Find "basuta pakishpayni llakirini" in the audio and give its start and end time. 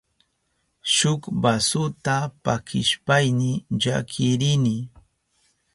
1.41-4.77